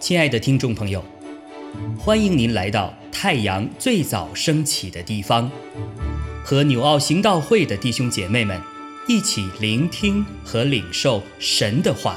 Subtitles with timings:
[0.00, 1.04] 亲爱的听众朋友，
[1.96, 5.48] 欢迎您来到太阳最早升起的地方，
[6.42, 8.60] 和纽奥行道会的弟兄姐妹们
[9.06, 12.16] 一起聆听和领受神的话。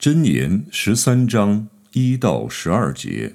[0.00, 3.34] 箴言十三章一到十二节：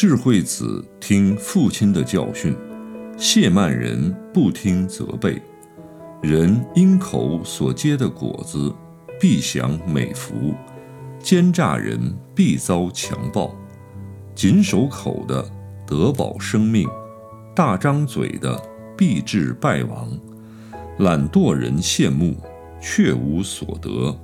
[0.00, 2.54] 智慧子听父亲的教训。
[3.16, 5.42] 谢曼人不听责备，
[6.22, 8.72] 人因口所结的果子，
[9.20, 10.54] 必享美福；
[11.18, 11.98] 奸诈人
[12.32, 13.52] 必遭强暴。
[14.36, 15.44] 谨守口的
[15.84, 16.88] 得保生命，
[17.52, 18.56] 大张嘴的
[18.96, 20.16] 必致败亡。
[20.98, 22.36] 懒惰人羡慕，
[22.80, 24.16] 却无所得；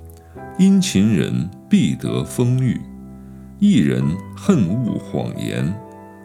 [0.57, 2.79] 殷勤人必得丰裕。
[3.59, 4.03] 一人
[4.35, 5.73] 恨恶谎言，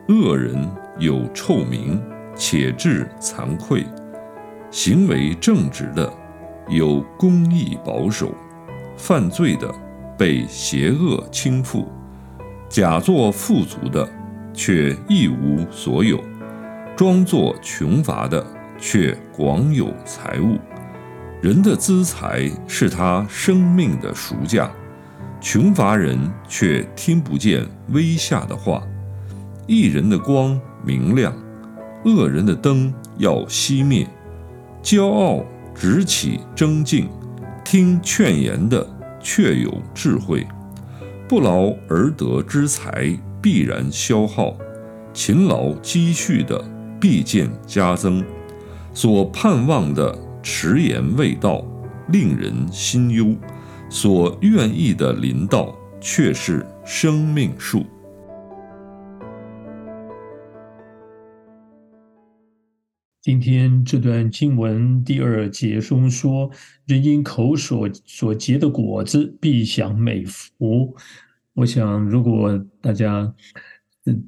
[0.09, 0.57] 恶人
[0.98, 2.01] 有臭名。
[2.37, 3.85] 且致惭愧，
[4.71, 6.10] 行为正直的
[6.68, 8.35] 有公义保守，
[8.96, 9.71] 犯罪的
[10.16, 11.85] 被邪恶倾覆，
[12.66, 14.09] 假作富足的
[14.55, 16.18] 却一无所有，
[16.96, 18.43] 装作穷乏的
[18.79, 20.57] 却广有财物。
[21.43, 24.71] 人的资财是他生命的赎价，
[25.41, 28.83] 穷乏人却听不见微下的话。
[29.66, 31.35] 一人的光明亮。
[32.05, 34.07] 恶人的灯要熄灭，
[34.83, 37.07] 骄傲直起争竞，
[37.63, 38.87] 听劝言的
[39.21, 40.46] 却有智慧，
[41.29, 44.57] 不劳而得之财必然消耗，
[45.13, 46.65] 勤劳积蓄的
[46.99, 48.24] 必见加增，
[48.95, 51.63] 所盼望的迟延未到，
[52.09, 53.37] 令人心忧；
[53.93, 57.85] 所愿意的林道，却是生命树。
[63.21, 66.49] 今天这段经文第二节中说
[66.87, 70.95] ：“人因口所所结的果子，必享美福。”
[71.55, 73.34] 我想，如果大家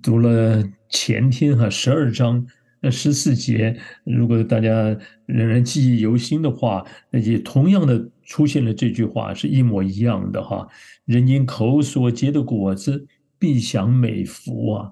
[0.03, 2.45] 读了前天哈十二章
[2.81, 4.97] 那十四节，如果大家
[5.27, 10.69] 仍然记忆犹新的话，那也同样的出现了这句话，是一模一样的哈。
[11.05, 13.07] 人因口所结的果子，
[13.39, 14.91] 必享美福啊。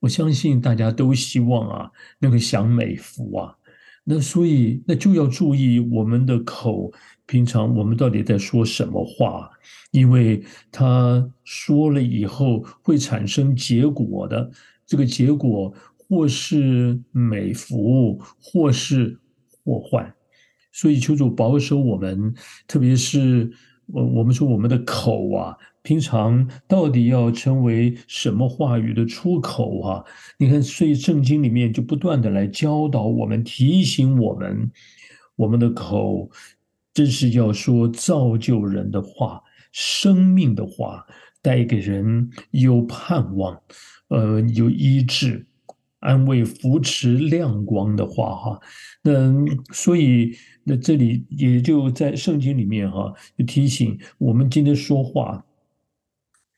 [0.00, 3.56] 我相信大家都希望啊，那个享美福啊，
[4.04, 6.92] 那所以那就要注意我们的口，
[7.24, 9.50] 平常我们到底在说什么话，
[9.92, 14.50] 因为他说了以后会产生结果的，
[14.84, 19.18] 这个结果或是美福，或是
[19.64, 20.14] 祸患，
[20.74, 22.34] 所以求主保守我们，
[22.66, 23.50] 特别是
[23.86, 25.56] 我我们说我们的口啊。
[25.82, 30.02] 平常到底要成为什么话语的出口啊？
[30.38, 34.70] 你看，所以圣经里面就不断的来教导我们、提醒我们，
[35.36, 36.30] 我们的口
[36.94, 39.42] 真是要说造就人的话、
[39.72, 41.06] 生命的话，
[41.42, 43.60] 带给人有盼望、
[44.08, 45.44] 呃，有医治、
[46.04, 48.60] 安慰、扶持、亮光的话哈。
[49.02, 49.34] 那
[49.72, 55.44] 所以那这里也就在圣经里面哈，就提醒我们今天说话。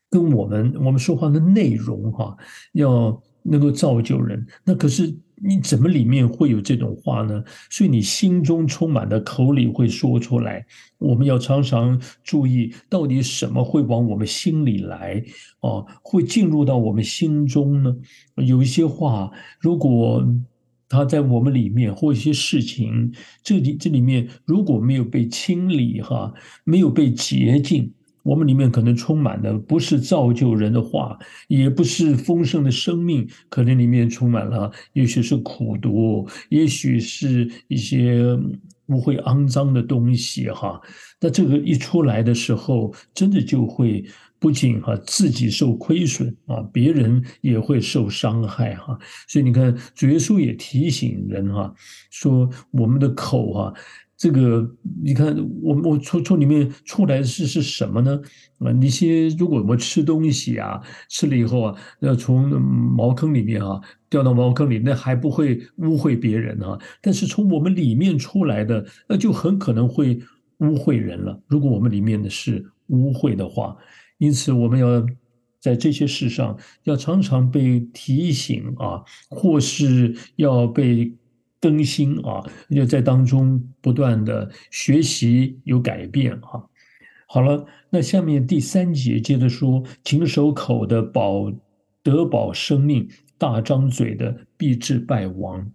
[0.08, 2.34] 跟我们我们说话的内容哈，
[2.72, 4.46] 要能够造就人。
[4.64, 5.12] 那可是
[5.42, 7.44] 你怎么里面会有这种话呢？
[7.70, 10.64] 所以你心中充满的，口里会说出来。
[10.98, 15.22] 我们要常常注意，到底什么会往我们心里来？
[15.60, 17.94] 哦，会进入到我们心中呢？
[18.36, 19.30] 有一些话，
[19.60, 20.26] 如果
[20.88, 26.32] 它在我们里面，或一些事情，这里这里面如果没有被清理哈，
[26.64, 27.92] 没有被洁净。
[28.26, 31.16] 我们里面可能充满的不是造就人的话，
[31.46, 38.34] 也不是丰盛的生命，可能里面充满了，也许是苦毒，也许是一些
[38.86, 40.80] 污秽肮脏的东西哈。
[41.20, 44.04] 那这个一出来的时候，真的就会
[44.40, 48.98] 不仅哈自己受亏损啊，别人也会受伤害哈。
[49.28, 51.72] 所以你看，主耶稣也提醒人哈，
[52.10, 53.72] 说我们的口哈。
[54.18, 54.66] 这个
[55.02, 58.18] 你看，我我从从里面出来的是是什么呢？
[58.60, 60.80] 啊，那些如果我们吃东西啊，
[61.10, 63.78] 吃了以后啊，要从茅坑里面啊
[64.08, 66.78] 掉到茅坑里，那还不会污秽别人啊。
[67.02, 70.18] 但是从我们里面出来的，那就很可能会
[70.60, 71.38] 污秽人了。
[71.46, 73.76] 如果我们里面的是污秽的话，
[74.16, 75.04] 因此我们要
[75.60, 81.12] 在这些事上要常常被提醒啊，或是要被。
[81.66, 86.62] 更新啊，要在当中不断的学习有改变啊。
[87.26, 91.52] 好了，那下面第三节接着说，勤守口的保
[92.04, 95.68] 得保生命，大张嘴的必致败亡。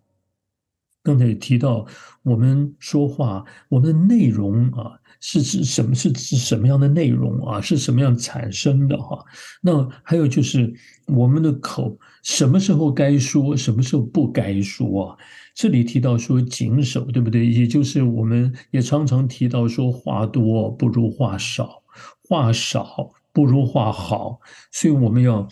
[1.04, 1.86] 刚才也提到，
[2.24, 5.94] 我们说话，我们的内容啊，是指什么？
[5.94, 7.62] 是指什么样的内容啊？
[7.62, 9.24] 是什么样产生的哈？
[9.62, 10.74] 那还有就是
[11.08, 15.18] 我们的口，什么时候该说，什么时候不该说？
[15.54, 17.46] 这里提到说谨守，对不对？
[17.46, 21.84] 也就是我们也常常提到说，话多不如话少，
[22.28, 24.40] 话少不如话好，
[24.72, 25.48] 所以我们要，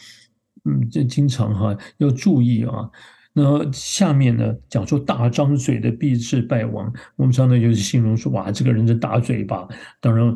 [0.66, 2.90] 嗯，这经常哈要注意啊。
[3.42, 6.92] 那下面呢，讲说大张嘴的必致败亡。
[7.16, 9.66] 我们常常就是形容说，哇，这个人的大嘴巴。
[10.02, 10.36] 当然，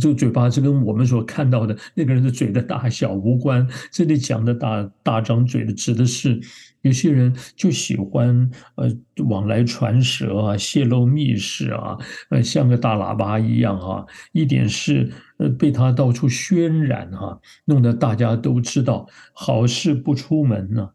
[0.00, 3.68] 这个嘴巴是跟我们所看到的那个人的嘴的大小无关。
[3.92, 6.40] 这里讲的大大张嘴的，指的是
[6.80, 8.90] 有些人就喜欢呃
[9.28, 11.98] 往来传舌啊，泄露密事啊，
[12.30, 20.88] 呃，像个大喇叭一样啊，一点事呃被他到处渲染哈，弄得大家都知道，好事不出门呢。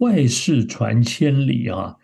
[0.00, 1.96] 外事传千里啊！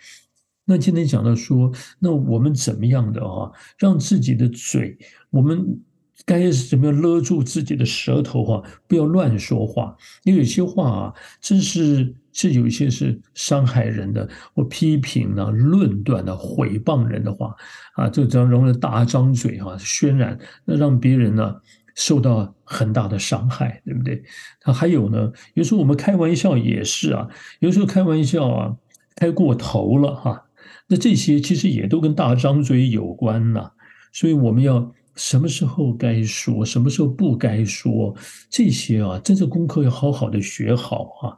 [0.65, 4.99] 那今天讲到说，那我们怎么样的啊，让自己的嘴，
[5.31, 5.81] 我们
[6.25, 9.97] 该怎么样勒住自己的舌头啊，不要乱说话。
[10.25, 17.55] 因为有些话啊，真是是有一些是伤害人的，或批评呢、论断的、毁谤人的话
[17.95, 21.55] 啊，就这样容易大张嘴啊，渲染，那让别人呢。
[21.97, 24.23] 受到很大的伤害，对不对？
[24.61, 27.29] 他还有呢，有时候我们开玩笑也是啊，
[27.59, 28.77] 有时候开玩笑啊，
[29.17, 30.47] 开过头了哈。
[30.89, 33.73] 那这些其实也都跟大张嘴有关呐。
[34.13, 38.15] 所以我们要什么时候该说，什么时候不该说，
[38.49, 41.37] 这些啊，真是功课要好好的学好啊。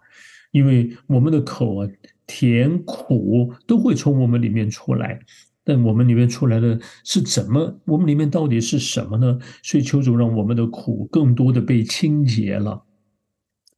[0.51, 1.89] 因为我们的口啊，
[2.27, 5.21] 甜苦都会从我们里面出来。
[5.69, 7.79] 但我们里面出来的是怎么？
[7.85, 9.38] 我们里面到底是什么呢？
[9.62, 12.85] 所以求主让我们的苦更多的被清洁了，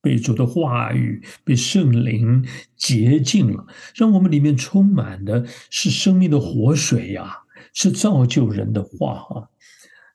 [0.01, 2.47] 被主的话语、被圣灵
[2.77, 3.67] 洁净了，
[3.97, 7.39] 让我们里面充满的是生命的活水呀，
[7.75, 9.51] 是造就人的话啊！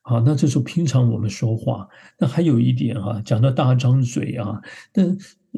[0.02, 4.62] 好，那这时候平常我们说话，那还有一点哈，讲到大张嘴啊，
[4.94, 5.04] 那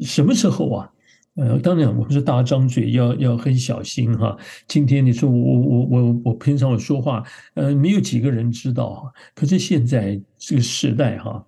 [0.04, 0.90] 什么时候啊？
[1.38, 4.36] 呃，当然，我们是大张嘴，要要很小心哈。
[4.66, 7.22] 今天你说我我我我平常我说话，
[7.54, 9.12] 呃，没有几个人知道哈。
[9.36, 11.46] 可是现在这个时代哈，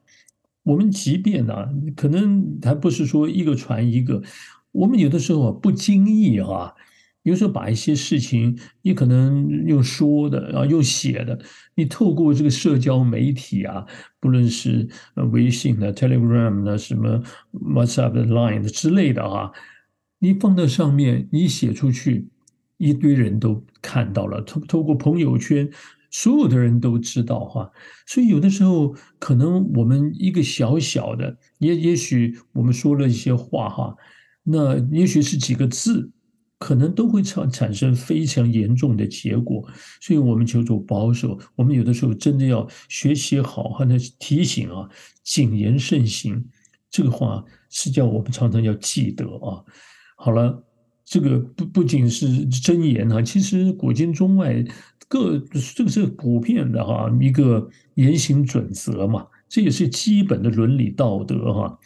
[0.63, 4.23] 我们即便呢，可能还不是说一个传一个，
[4.71, 6.73] 我们有的时候不经意哈，
[7.25, 11.37] 有时候把一些事情，你可能用说的啊，用写的，
[11.75, 13.85] 你透过这个社交媒体啊，
[14.21, 14.89] 不论是
[15.33, 17.21] 微信的、Telegram 的、什么
[17.75, 19.51] WhatsApp 的、Line 的之类的哈。
[20.23, 22.29] 你放到上面，你写出去，
[22.77, 24.43] 一堆人都看到了。
[24.43, 25.69] 透透过朋友圈，
[26.11, 27.71] 所有的人都知道哈。
[28.07, 33.97] 所以有的时候，可能我们一个小小的，也也许我们说了一些话哈，
[34.43, 36.11] 那也许是几个字，
[36.59, 39.67] 可能都会产产生非常严重的结果。
[40.03, 41.39] 所以我们求主保守。
[41.57, 44.87] 我们有的时候真的要学习好，和那提醒啊，
[45.25, 46.45] 谨言慎行。
[46.91, 49.65] 这个话是叫我们常常要记得啊。
[50.23, 50.63] 好了，
[51.03, 54.63] 这个不不仅是真言哈，其实古今中外
[55.09, 55.39] 各
[55.75, 61.79] 这个是普遍的哈一个言行准则嘛，这也是基本的伦理道德哈。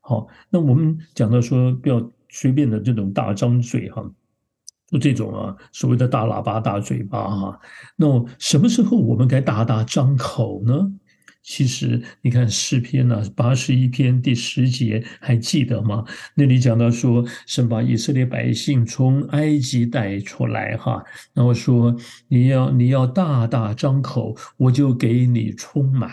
[0.00, 4.10] 好，那我们讲到说不要随便的这种大张嘴哈，
[4.86, 7.60] 就这种啊所谓的大喇叭、大嘴巴哈，
[7.94, 10.90] 那什么时候我们该大大张口呢？
[11.42, 16.04] 其实你看诗篇呢，八十一篇第十节还记得吗？
[16.36, 21.02] 那里讲到说，神把以色列百姓从埃及带出来，哈，
[21.34, 21.96] 然后说
[22.28, 26.10] 你要你要大大张口，我就给你充满。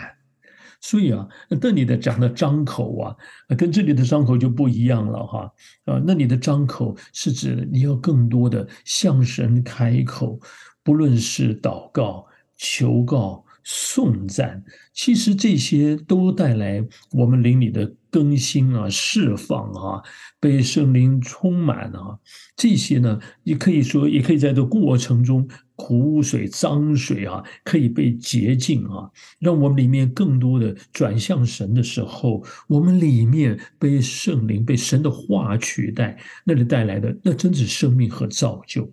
[0.80, 3.16] 所以啊，那里的讲的张口啊，
[3.56, 5.52] 跟这里的张口就不一样了，哈
[5.84, 10.40] 啊，那里的张口是指你要更多的向神开口，
[10.82, 13.44] 不论是祷告、求告。
[13.64, 20.02] 颂赞，其实这些都带来我们灵里的更新啊、释放啊、
[20.40, 22.18] 被圣灵充满啊。
[22.56, 38.90] 这些呢，也可以说，也可以在这过程中，苦水、脏水啊，可以被洁净啊，让我们里面更多的转向神的时候，我们里面被圣灵、被神的话取代，那里带来的那真是生命和造就。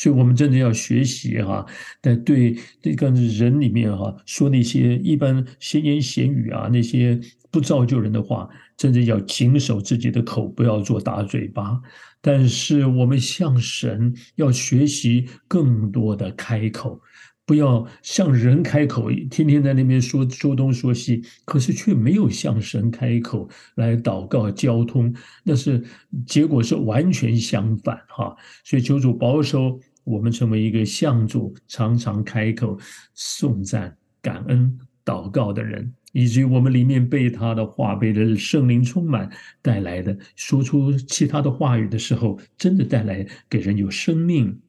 [0.00, 1.66] 所以，我们真的要学习哈，
[2.00, 11.78] 在对这个人里面哈说那些一般闲言闲语啊，那些不造就人的话，真的要谨守自己的口，不要做大嘴巴。
[12.22, 16.98] 但是，我们向神要学习更多的开口。
[17.46, 25.82] 不要向人开口，天天在那边说说东说西，可是却没有向神开口来祷告交通，那是
[26.24, 28.36] 结果是完全相反哈。
[28.62, 29.80] 所以求主保守
[30.10, 32.78] 我们成为一个向主常常开口
[33.14, 35.94] 颂赞、感恩、祷告的人。
[36.12, 39.30] 以及我们里面被他的话、被的圣灵充满
[39.62, 44.60] 带来的，说出其他的话语的时候，真的带来给人有生命、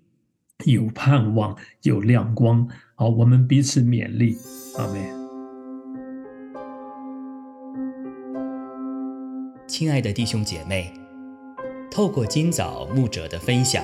[0.66, 2.70] 有盼望、有亮光。
[2.94, 4.38] 好，我们彼此勉励，
[4.78, 5.02] 阿门。
[9.68, 10.94] 亲爱的弟兄姐妹，
[11.90, 13.84] 透过今早牧者的分享，